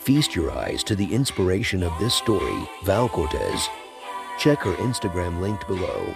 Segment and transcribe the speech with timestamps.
[0.00, 3.68] Feast your eyes to the inspiration of this story, Val Cortez.
[4.38, 6.14] Check her Instagram linked below.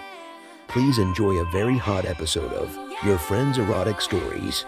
[0.69, 4.65] Please enjoy a very hot episode of Your Friend's Erotic Stories.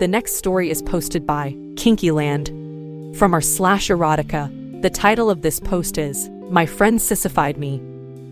[0.00, 4.82] The next story is posted by Kinkyland from our slash erotica.
[4.82, 7.80] The title of this post is My Friend Sissified Me.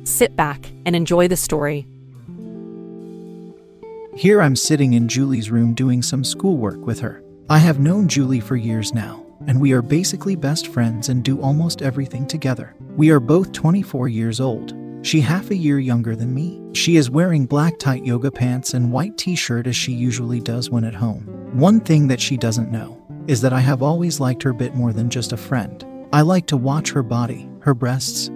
[0.02, 1.86] Sit back and enjoy the story.
[4.16, 7.24] Here I'm sitting in Julie's room doing some schoolwork with her.
[7.50, 11.40] I have known Julie for years now, and we are basically best friends and do
[11.42, 12.76] almost everything together.
[12.96, 14.72] We are both 24 years old.
[15.02, 16.62] She half a year younger than me.
[16.74, 20.84] She is wearing black tight yoga pants and white t-shirt as she usually does when
[20.84, 21.24] at home.
[21.52, 24.76] One thing that she doesn't know is that I have always liked her a bit
[24.76, 25.84] more than just a friend.
[26.12, 28.28] I like to watch her body, her breasts,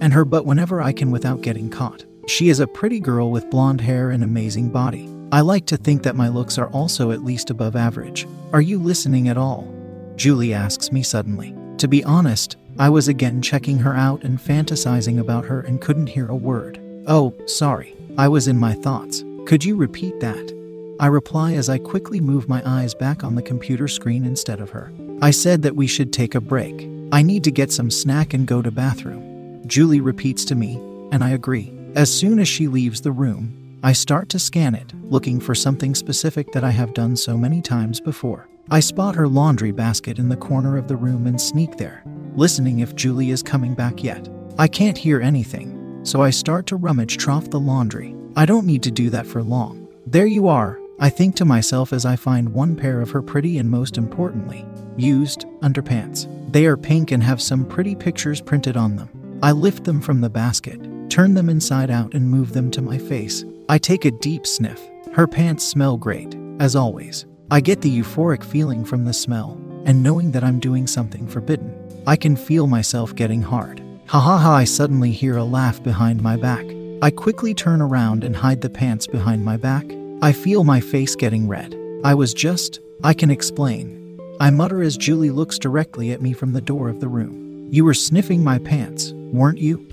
[0.00, 2.04] and her butt whenever I can without getting caught.
[2.30, 5.12] She is a pretty girl with blonde hair and amazing body.
[5.32, 8.24] I like to think that my looks are also at least above average.
[8.52, 9.66] Are you listening at all?
[10.14, 11.52] Julie asks me suddenly.
[11.78, 16.06] To be honest, I was again checking her out and fantasizing about her and couldn't
[16.06, 16.80] hear a word.
[17.08, 17.96] Oh, sorry.
[18.16, 19.24] I was in my thoughts.
[19.44, 20.56] Could you repeat that?
[21.00, 24.70] I reply as I quickly move my eyes back on the computer screen instead of
[24.70, 24.92] her.
[25.20, 26.88] I said that we should take a break.
[27.10, 29.64] I need to get some snack and go to bathroom.
[29.66, 30.76] Julie repeats to me,
[31.10, 31.74] and I agree.
[31.96, 35.96] As soon as she leaves the room, I start to scan it, looking for something
[35.96, 38.48] specific that I have done so many times before.
[38.70, 42.04] I spot her laundry basket in the corner of the room and sneak there,
[42.36, 44.28] listening if Julie is coming back yet.
[44.56, 48.14] I can't hear anything, so I start to rummage trough the laundry.
[48.36, 49.88] I don't need to do that for long.
[50.06, 53.58] There you are, I think to myself as I find one pair of her pretty
[53.58, 54.64] and most importantly,
[54.96, 56.28] used underpants.
[56.52, 59.40] They are pink and have some pretty pictures printed on them.
[59.42, 62.96] I lift them from the basket, turn them inside out, and move them to my
[62.96, 63.44] face.
[63.68, 64.80] I take a deep sniff.
[65.12, 67.26] Her pants smell great, as always.
[67.50, 71.76] I get the euphoric feeling from the smell, and knowing that I'm doing something forbidden.
[72.06, 73.82] I can feel myself getting hard.
[74.06, 76.64] Ha ha ha, I suddenly hear a laugh behind my back.
[77.02, 79.84] I quickly turn around and hide the pants behind my back.
[80.22, 81.76] I feel my face getting red.
[82.04, 84.18] I was just, I can explain.
[84.38, 87.68] I mutter as Julie looks directly at me from the door of the room.
[87.70, 89.86] You were sniffing my pants, weren't you?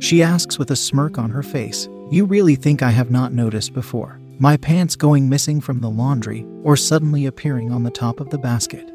[0.00, 1.88] She asks with a smirk on her face.
[2.10, 4.20] You really think I have not noticed before?
[4.38, 8.38] My pants going missing from the laundry or suddenly appearing on the top of the
[8.38, 8.88] basket.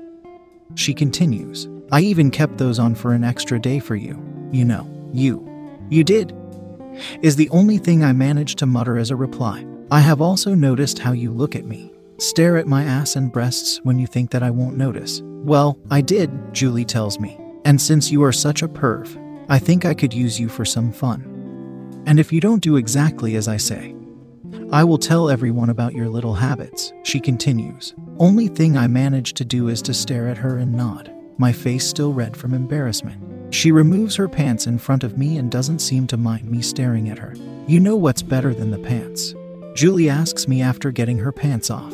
[0.76, 1.68] She continues.
[1.92, 4.18] I even kept those on for an extra day for you.
[4.52, 5.48] You know, you.
[5.90, 6.34] You did.
[7.22, 9.66] Is the only thing I managed to mutter as a reply.
[9.92, 11.92] I have also noticed how you look at me.
[12.18, 15.22] Stare at my ass and breasts when you think that I won't notice.
[15.24, 17.38] Well, I did, Julie tells me.
[17.66, 20.92] And since you are such a perv, I think I could use you for some
[20.92, 22.04] fun.
[22.06, 23.96] And if you don't do exactly as I say,
[24.72, 27.94] I will tell everyone about your little habits, she continues.
[28.20, 31.88] Only thing I manage to do is to stare at her and nod, my face
[31.88, 33.54] still red from embarrassment.
[33.54, 37.10] She removes her pants in front of me and doesn't seem to mind me staring
[37.10, 37.36] at her.
[37.68, 39.36] You know what's better than the pants?
[39.76, 41.94] Julie asks me after getting her pants off.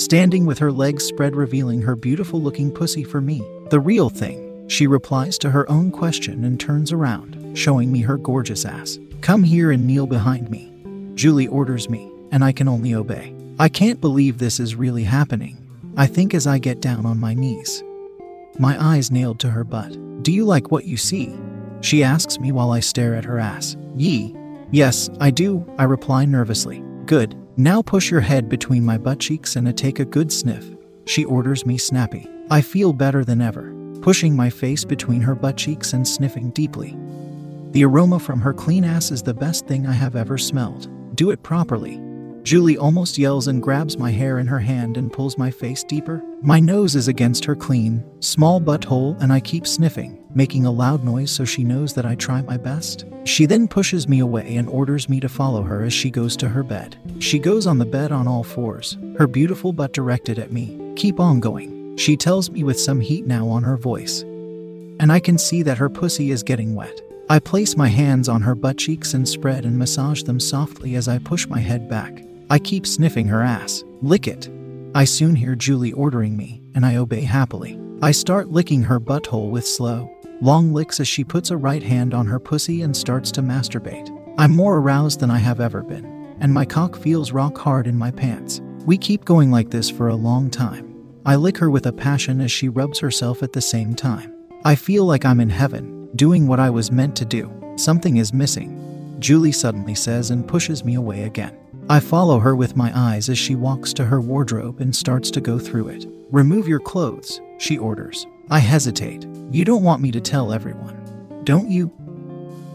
[0.00, 3.46] Standing with her legs spread, revealing her beautiful looking pussy for me.
[3.70, 8.16] The real thing, she replies to her own question and turns around, showing me her
[8.16, 8.98] gorgeous ass.
[9.20, 10.72] Come here and kneel behind me.
[11.14, 13.34] Julie orders me, and I can only obey.
[13.58, 15.58] I can't believe this is really happening.
[15.96, 17.82] I think as I get down on my knees.
[18.58, 20.22] My eyes nailed to her butt.
[20.22, 21.36] Do you like what you see?
[21.80, 23.76] She asks me while I stare at her ass.
[23.96, 24.34] Yee,
[24.72, 26.82] Yes, I do, I reply nervously.
[27.04, 27.36] Good.
[27.58, 30.64] Now push your head between my butt cheeks and take a good sniff.
[31.04, 32.26] She orders me snappy.
[32.50, 33.71] I feel better than ever,
[34.02, 36.96] pushing my face between her butt cheeks and sniffing deeply.
[37.70, 40.90] The aroma from her clean ass is the best thing I have ever smelled.
[41.16, 42.02] Do it properly.
[42.42, 46.22] Julie almost yells and grabs my hair in her hand and pulls my face deeper.
[46.42, 51.04] My nose is against her clean, small butthole, and I keep sniffing, making a loud
[51.04, 53.04] noise so she knows that I try my best.
[53.24, 56.48] She then pushes me away and orders me to follow her as she goes to
[56.48, 56.96] her bed.
[57.20, 60.92] She goes on the bed on all fours, her beautiful butt directed at me.
[60.96, 61.81] Keep on going.
[61.96, 64.22] She tells me with some heat now on her voice.
[65.00, 67.00] And I can see that her pussy is getting wet.
[67.28, 71.08] I place my hands on her butt cheeks and spread and massage them softly as
[71.08, 72.24] I push my head back.
[72.50, 73.84] I keep sniffing her ass.
[74.02, 74.50] Lick it.
[74.94, 77.80] I soon hear Julie ordering me, and I obey happily.
[78.02, 80.10] I start licking her butthole with slow,
[80.42, 84.10] long licks as she puts a right hand on her pussy and starts to masturbate.
[84.36, 87.96] I'm more aroused than I have ever been, and my cock feels rock hard in
[87.96, 88.60] my pants.
[88.84, 90.91] We keep going like this for a long time.
[91.24, 94.34] I lick her with a passion as she rubs herself at the same time.
[94.64, 97.50] I feel like I'm in heaven, doing what I was meant to do.
[97.76, 101.56] Something is missing, Julie suddenly says and pushes me away again.
[101.88, 105.40] I follow her with my eyes as she walks to her wardrobe and starts to
[105.40, 106.06] go through it.
[106.32, 108.26] Remove your clothes, she orders.
[108.50, 109.24] I hesitate.
[109.52, 111.92] You don't want me to tell everyone, don't you?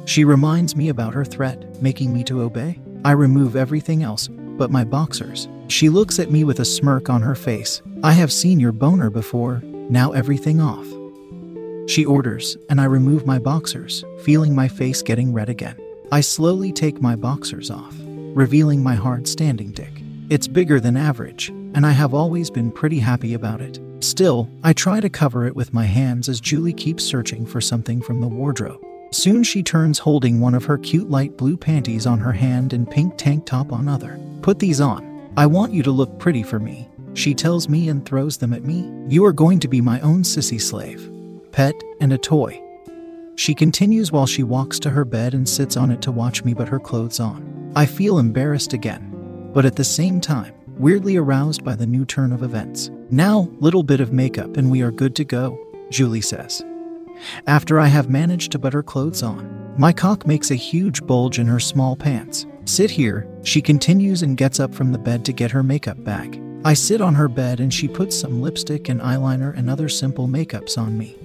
[0.05, 2.79] She reminds me about her threat, making me to obey.
[3.03, 5.47] I remove everything else but my boxers.
[5.67, 7.81] She looks at me with a smirk on her face.
[8.03, 10.87] I have seen your boner before, now everything off.
[11.89, 15.77] She orders, and I remove my boxers, feeling my face getting red again.
[16.11, 19.91] I slowly take my boxers off, revealing my hard standing dick.
[20.29, 23.79] It's bigger than average, and I have always been pretty happy about it.
[23.99, 28.01] Still, I try to cover it with my hands as Julie keeps searching for something
[28.01, 28.81] from the wardrobe.
[29.11, 32.89] Soon she turns holding one of her cute light blue panties on her hand and
[32.89, 34.19] pink tank top on other.
[34.41, 35.31] Put these on.
[35.37, 36.89] I want you to look pretty for me.
[37.13, 38.91] She tells me and throws them at me.
[39.07, 41.09] You are going to be my own sissy slave,
[41.51, 42.61] pet, and a toy.
[43.35, 46.53] She continues while she walks to her bed and sits on it to watch me
[46.53, 47.71] but her clothes on.
[47.75, 52.31] I feel embarrassed again, but at the same time, weirdly aroused by the new turn
[52.31, 52.91] of events.
[53.09, 55.57] Now, little bit of makeup and we are good to go,
[55.89, 56.63] Julie says.
[57.45, 61.39] After I have managed to put her clothes on, my cock makes a huge bulge
[61.39, 62.45] in her small pants.
[62.65, 66.37] Sit here, she continues and gets up from the bed to get her makeup back.
[66.65, 70.27] I sit on her bed and she puts some lipstick and eyeliner and other simple
[70.27, 71.15] makeups on me,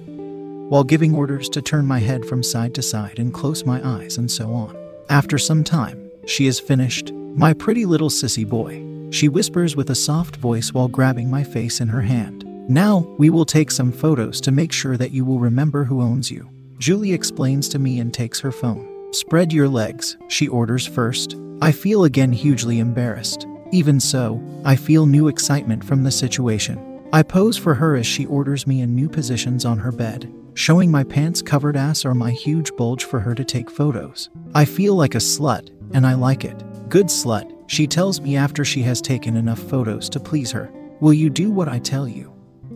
[0.69, 4.17] while giving orders to turn my head from side to side and close my eyes
[4.17, 4.77] and so on.
[5.09, 7.11] After some time, she is finished.
[7.11, 11.81] My pretty little sissy boy, she whispers with a soft voice while grabbing my face
[11.81, 12.42] in her hand.
[12.69, 16.31] Now, we will take some photos to make sure that you will remember who owns
[16.31, 16.49] you.
[16.79, 19.13] Julie explains to me and takes her phone.
[19.13, 21.35] Spread your legs, she orders first.
[21.61, 23.47] I feel again hugely embarrassed.
[23.71, 27.01] Even so, I feel new excitement from the situation.
[27.11, 30.89] I pose for her as she orders me in new positions on her bed, showing
[30.89, 34.29] my pants covered ass or my huge bulge for her to take photos.
[34.55, 36.63] I feel like a slut, and I like it.
[36.89, 40.71] Good slut, she tells me after she has taken enough photos to please her.
[41.01, 42.32] Will you do what I tell you?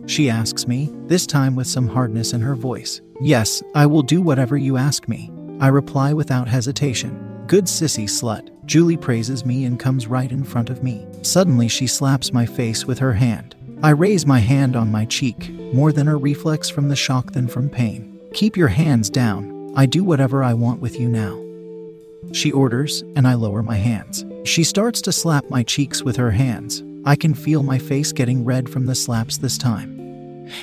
[0.08, 3.02] She asks me, this time with some hardness in her voice.
[3.20, 5.30] Yes, I will do whatever you ask me.
[5.60, 7.44] I reply without hesitation.
[7.46, 8.48] Good sissy slut.
[8.64, 11.06] Julie praises me and comes right in front of me.
[11.20, 13.54] Suddenly, she slaps my face with her hand.
[13.82, 17.46] I raise my hand on my cheek, more than a reflex from the shock than
[17.46, 18.18] from pain.
[18.32, 19.72] Keep your hands down.
[19.76, 21.38] I do whatever I want with you now.
[22.32, 24.24] She orders, and I lower my hands.
[24.44, 26.82] She starts to slap my cheeks with her hands.
[27.04, 29.97] I can feel my face getting red from the slaps this time.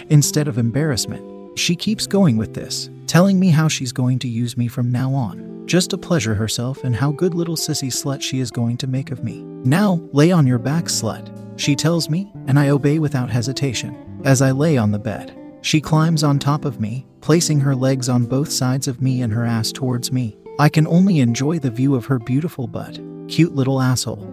[0.10, 4.58] Instead of embarrassment, she keeps going with this, telling me how she's going to use
[4.58, 8.40] me from now on, just to pleasure herself and how good little sissy slut she
[8.40, 9.42] is going to make of me.
[9.64, 14.22] Now, lay on your back, slut, she tells me, and I obey without hesitation.
[14.26, 18.10] As I lay on the bed, she climbs on top of me, placing her legs
[18.10, 20.38] on both sides of me and her ass towards me.
[20.60, 24.32] I can only enjoy the view of her beautiful butt, cute little asshole,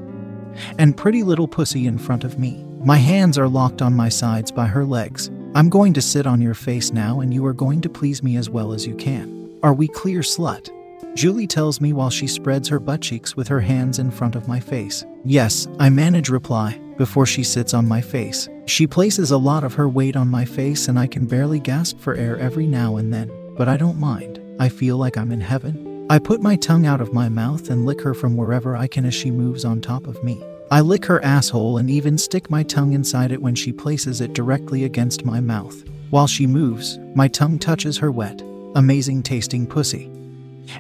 [0.79, 2.65] and pretty little pussy in front of me.
[2.85, 6.41] My hands are locked on my sides by her legs, I'm going to sit on
[6.41, 9.51] your face now, and you are going to please me as well as you can.
[9.63, 10.71] Are we clear, slut?
[11.15, 14.49] Julie tells me while she spreads her butt cheeks with her hands in front of
[14.49, 15.05] my face.
[15.27, 18.49] Yes, I manage reply before she sits on my face.
[18.65, 21.99] She places a lot of her weight on my face, and I can barely gasp
[21.99, 24.41] for air every now and then, but I don't mind.
[24.59, 26.07] I feel like I'm in heaven.
[26.09, 29.05] I put my tongue out of my mouth and lick her from wherever I can
[29.05, 30.43] as she moves on top of me.
[30.73, 34.33] I lick her asshole and even stick my tongue inside it when she places it
[34.33, 35.85] directly against my mouth.
[36.09, 38.41] While she moves, my tongue touches her wet,
[38.75, 40.11] amazing tasting pussy.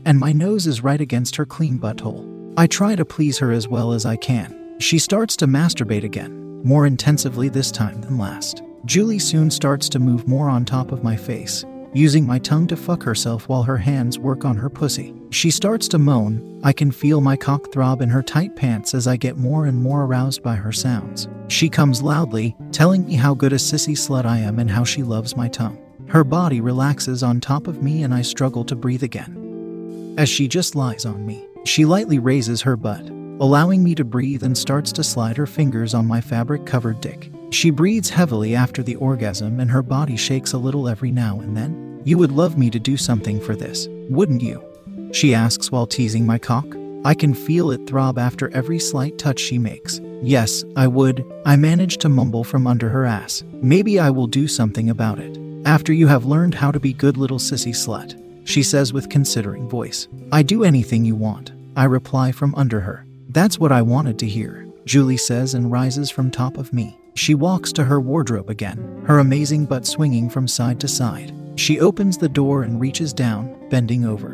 [0.06, 2.54] And my nose is right against her clean butthole.
[2.56, 4.78] I try to please her as well as I can.
[4.80, 8.62] She starts to masturbate again, more intensively this time than last.
[8.86, 12.76] Julie soon starts to move more on top of my face, using my tongue to
[12.76, 15.14] fuck herself while her hands work on her pussy.
[15.30, 16.60] She starts to moan.
[16.64, 19.82] I can feel my cock throb in her tight pants as I get more and
[19.82, 21.28] more aroused by her sounds.
[21.48, 25.02] She comes loudly, telling me how good a sissy slut I am and how she
[25.02, 25.78] loves my tongue.
[26.08, 30.14] Her body relaxes on top of me and I struggle to breathe again.
[30.18, 33.08] As she just lies on me, she lightly raises her butt,
[33.40, 37.30] allowing me to breathe and starts to slide her fingers on my fabric covered dick.
[37.52, 41.54] She breathes heavily after the orgasm and her body shakes a little every now and
[41.54, 42.00] then.
[42.02, 44.64] You would love me to do something for this, wouldn't you?
[45.12, 46.66] She asks while teasing my cock.
[47.04, 50.00] I can feel it throb after every slight touch she makes.
[50.22, 51.30] Yes, I would.
[51.44, 53.44] I manage to mumble from under her ass.
[53.52, 55.38] Maybe I will do something about it.
[55.66, 58.18] After you have learned how to be good little sissy slut,
[58.48, 60.08] she says with considering voice.
[60.32, 61.52] I do anything you want.
[61.76, 63.04] I reply from under her.
[63.28, 66.98] That's what I wanted to hear, Julie says and rises from top of me.
[67.14, 71.34] She walks to her wardrobe again, her amazing butt swinging from side to side.
[71.56, 74.32] She opens the door and reaches down, bending over.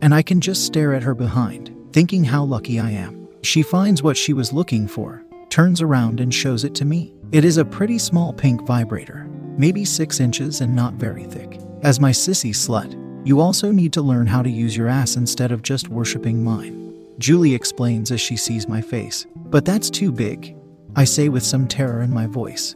[0.00, 3.28] And I can just stare at her behind, thinking how lucky I am.
[3.42, 7.14] She finds what she was looking for, turns around and shows it to me.
[7.32, 11.60] It is a pretty small pink vibrator, maybe six inches and not very thick.
[11.82, 12.94] As my sissy slut,
[13.26, 16.94] you also need to learn how to use your ass instead of just worshipping mine.
[17.18, 19.26] Julie explains as she sees my face.
[19.36, 20.54] But that's too big,
[20.98, 22.74] I say with some terror in my voice.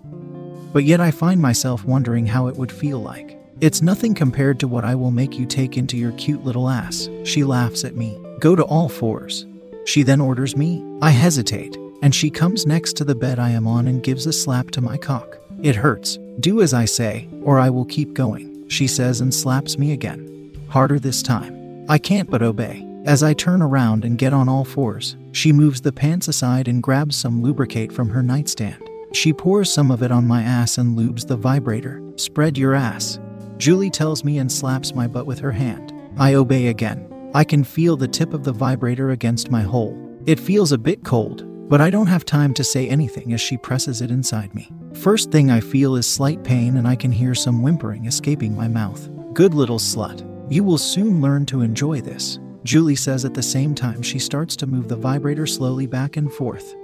[0.73, 3.37] But yet I find myself wondering how it would feel like.
[3.61, 7.09] It's nothing compared to what I will make you take into your cute little ass.
[7.25, 8.17] She laughs at me.
[8.39, 9.45] Go to all fours.
[9.87, 10.85] She then orders me.
[11.03, 14.33] I hesitate, and she comes next to the bed I am on and gives a
[14.33, 15.39] slap to my cock.
[15.61, 16.17] It hurts.
[16.39, 20.57] Do as I say, or I will keep going, she says and slaps me again.
[20.69, 21.85] Harder this time.
[21.89, 22.87] I can't but obey.
[23.05, 26.81] As I turn around and get on all fours, she moves the pants aside and
[26.81, 28.89] grabs some lubricate from her nightstand.
[29.13, 32.01] She pours some of it on my ass and lubes the vibrator.
[32.15, 33.19] Spread your ass.
[33.59, 35.93] Julie tells me and slaps my butt with her hand.
[36.17, 37.09] I obey again.
[37.35, 39.99] I can feel the tip of the vibrator against my hole.
[40.27, 43.57] It feels a bit cold, but I don't have time to say anything as she
[43.57, 44.71] presses it inside me.
[44.95, 48.69] First thing I feel is slight pain and I can hear some whimpering escaping my
[48.69, 49.11] mouth.
[49.35, 50.25] Good little slut.
[50.53, 52.39] You will soon learn to enjoy this.
[52.65, 56.33] Julie says at the same time she starts to move the vibrator slowly back and
[56.33, 56.75] forth,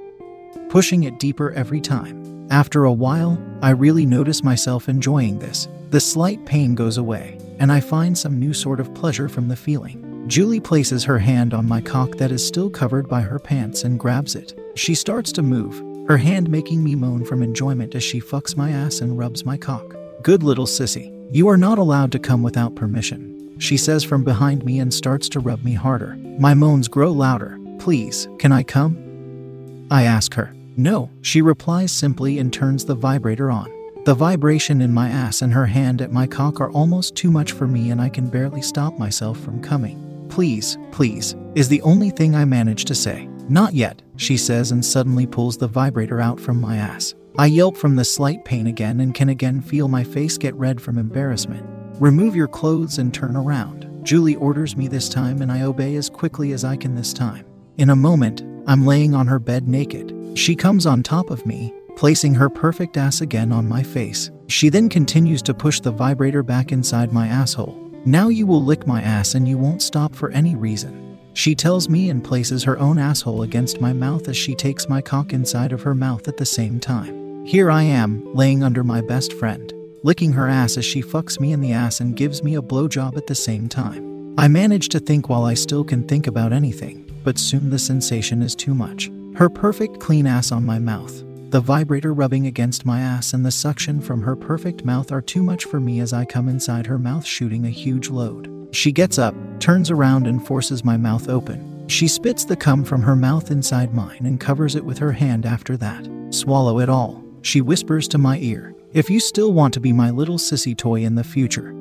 [0.68, 2.48] pushing it deeper every time.
[2.50, 5.68] After a while, I really notice myself enjoying this.
[5.90, 9.56] The slight pain goes away, and I find some new sort of pleasure from the
[9.56, 10.24] feeling.
[10.26, 14.00] Julie places her hand on my cock that is still covered by her pants and
[14.00, 14.58] grabs it.
[14.74, 18.70] She starts to move, her hand making me moan from enjoyment as she fucks my
[18.70, 19.94] ass and rubs my cock.
[20.22, 21.14] Good little sissy.
[21.30, 25.28] You are not allowed to come without permission she says from behind me and starts
[25.30, 26.16] to rub me harder.
[26.38, 27.58] My moans grow louder.
[27.78, 29.86] Please, can I come?
[29.90, 30.54] I ask her.
[30.76, 33.72] No, she replies simply and turns the vibrator on.
[34.04, 37.52] The vibration in my ass and her hand at my cock are almost too much
[37.52, 40.26] for me, and I can barely stop myself from coming.
[40.28, 43.28] Please, please, is the only thing I manage to say.
[43.48, 47.14] Not yet, she says and suddenly pulls the vibrator out from my ass.
[47.38, 50.80] I yelp from the slight pain again and can again feel my face get red
[50.80, 51.77] from embarrassment.
[52.00, 53.88] Remove your clothes and turn around.
[54.04, 57.44] Julie orders me this time, and I obey as quickly as I can this time.
[57.76, 60.14] In a moment, I'm laying on her bed naked.
[60.38, 64.30] She comes on top of me, placing her perfect ass again on my face.
[64.46, 67.76] She then continues to push the vibrator back inside my asshole.
[68.04, 71.18] Now you will lick my ass and you won't stop for any reason.
[71.32, 75.02] She tells me and places her own asshole against my mouth as she takes my
[75.02, 77.44] cock inside of her mouth at the same time.
[77.44, 81.52] Here I am, laying under my best friend licking her ass as she fucks me
[81.52, 84.34] in the ass and gives me a blowjob at the same time.
[84.38, 88.42] I manage to think while I still can think about anything, but soon the sensation
[88.42, 89.10] is too much.
[89.34, 93.50] Her perfect clean ass on my mouth, the vibrator rubbing against my ass, and the
[93.50, 96.98] suction from her perfect mouth are too much for me as I come inside her
[96.98, 98.68] mouth, shooting a huge load.
[98.72, 101.88] She gets up, turns around, and forces my mouth open.
[101.88, 105.46] She spits the cum from her mouth inside mine and covers it with her hand
[105.46, 106.06] after that.
[106.28, 108.74] Swallow it all, she whispers to my ear.
[108.94, 111.74] If you still want to be my little sissy toy in the future.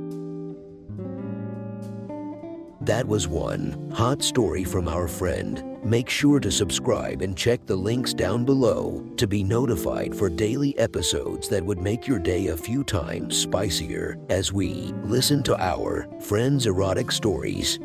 [2.81, 5.63] That was one hot story from our friend.
[5.85, 10.77] Make sure to subscribe and check the links down below to be notified for daily
[10.77, 16.09] episodes that would make your day a few times spicier as we listen to our
[16.19, 17.79] friends' erotic stories.